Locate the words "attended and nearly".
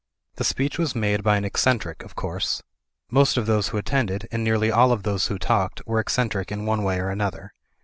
3.77-4.71